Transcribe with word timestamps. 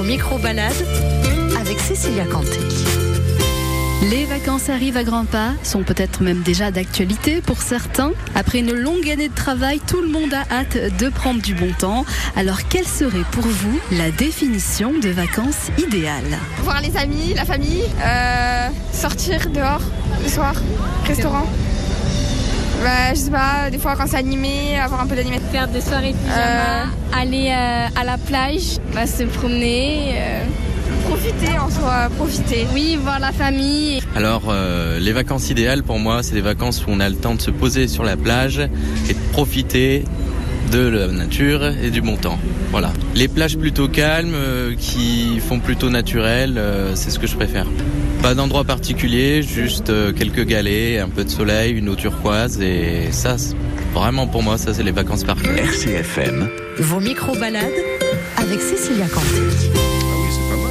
Vos 0.00 0.06
micro-balades 0.06 0.86
avec 1.60 1.78
Cécilia 1.78 2.24
Canté. 2.24 2.58
Les 4.08 4.24
vacances 4.24 4.70
arrivent 4.70 4.96
à 4.96 5.04
grands 5.04 5.26
pas, 5.26 5.50
sont 5.62 5.82
peut-être 5.82 6.22
même 6.22 6.40
déjà 6.40 6.70
d'actualité 6.70 7.42
pour 7.42 7.60
certains. 7.60 8.12
Après 8.34 8.60
une 8.60 8.72
longue 8.72 9.10
année 9.10 9.28
de 9.28 9.34
travail, 9.34 9.78
tout 9.86 10.00
le 10.00 10.08
monde 10.08 10.32
a 10.32 10.46
hâte 10.50 10.96
de 10.96 11.08
prendre 11.10 11.42
du 11.42 11.54
bon 11.54 11.70
temps. 11.78 12.06
Alors, 12.34 12.66
quelle 12.66 12.86
serait 12.86 13.26
pour 13.30 13.46
vous 13.46 13.78
la 13.92 14.10
définition 14.10 14.98
de 14.98 15.10
vacances 15.10 15.68
idéales 15.76 16.38
Voir 16.62 16.80
les 16.80 16.96
amis, 16.96 17.34
la 17.34 17.44
famille, 17.44 17.84
euh, 18.02 18.68
sortir 18.94 19.50
dehors 19.50 19.82
le 20.22 20.30
soir, 20.30 20.54
restaurant. 21.04 21.46
Bah, 22.82 23.12
je 23.14 23.18
sais 23.18 23.30
pas, 23.30 23.70
des 23.70 23.78
fois 23.78 23.94
quand 23.96 24.06
c'est 24.06 24.16
animé, 24.16 24.78
avoir 24.82 25.00
un 25.02 25.06
peu 25.06 25.14
d'animé. 25.16 25.38
Faire 25.52 25.68
des 25.68 25.80
soirées 25.80 26.14
pyjama, 26.14 26.86
aller 27.12 27.48
euh, 27.50 28.00
à 28.00 28.04
la 28.04 28.16
plage, 28.18 28.78
bah, 28.94 29.06
se 29.06 29.24
promener. 29.24 30.14
euh, 30.16 30.44
Profiter 31.08 31.58
en 31.58 31.70
soi, 31.70 32.08
profiter. 32.16 32.66
oui, 32.72 32.98
voir 33.02 33.18
la 33.20 33.32
famille. 33.32 34.00
Alors, 34.16 34.42
euh, 34.48 34.98
les 34.98 35.12
vacances 35.12 35.50
idéales 35.50 35.82
pour 35.82 35.98
moi, 35.98 36.22
c'est 36.22 36.34
des 36.34 36.40
vacances 36.40 36.84
où 36.86 36.90
on 36.90 37.00
a 37.00 37.08
le 37.08 37.16
temps 37.16 37.34
de 37.34 37.40
se 37.40 37.50
poser 37.50 37.88
sur 37.88 38.04
la 38.04 38.16
plage 38.16 38.58
et 39.08 39.12
de 39.14 39.18
profiter 39.32 40.04
de 40.70 40.88
la 40.88 41.06
nature 41.08 41.64
et 41.66 41.90
du 41.90 42.00
bon 42.00 42.16
temps. 42.16 42.38
Voilà. 42.70 42.92
Les 43.14 43.28
plages 43.28 43.56
plutôt 43.58 43.88
calmes, 43.88 44.34
euh, 44.34 44.74
qui 44.78 45.40
font 45.46 45.58
plutôt 45.58 45.90
naturel, 45.90 46.54
euh, 46.56 46.92
c'est 46.94 47.10
ce 47.10 47.18
que 47.18 47.26
je 47.26 47.34
préfère. 47.36 47.66
Pas 48.22 48.34
d'endroit 48.34 48.64
particulier, 48.64 49.42
juste 49.42 49.90
euh, 49.90 50.12
quelques 50.12 50.44
galets, 50.44 50.98
un 50.98 51.08
peu 51.08 51.24
de 51.24 51.30
soleil, 51.30 51.72
une 51.72 51.88
eau 51.88 51.96
turquoise 51.96 52.60
et 52.60 53.08
ça, 53.10 53.38
c'est- 53.38 53.54
vraiment 53.94 54.26
pour 54.26 54.42
moi, 54.42 54.58
ça 54.58 54.72
c'est 54.74 54.82
les 54.84 54.92
vacances 54.92 55.24
parfaites. 55.24 55.50
Vos 56.78 57.00
micro-balades 57.00 57.64
avec 58.36 58.60
Cécilia 58.60 59.06
Canté. 59.06 59.79